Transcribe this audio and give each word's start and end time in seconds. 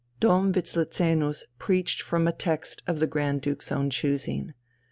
Dom 0.19 0.51
Wislezenus 0.53 1.43
preached 1.59 2.01
from 2.01 2.27
a 2.27 2.31
text 2.31 2.81
of 2.87 2.97
the 2.97 3.05
Grand 3.05 3.41
Duke's 3.41 3.71
own 3.71 3.91
choosing. 3.91 4.55